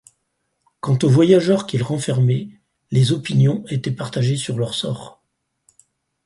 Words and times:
Quant 0.79 0.97
aux 1.03 1.09
voyageurs 1.09 1.67
qu’il 1.67 1.83
renfermait, 1.83 2.49
les 2.89 3.11
opinions 3.11 3.63
étaient 3.67 3.91
partagées 3.91 4.35
sur 4.35 4.57
leur 4.57 4.73
sort. 4.73 5.21